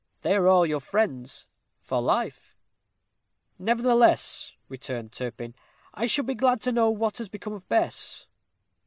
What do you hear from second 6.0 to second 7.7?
should be glad to know what has become of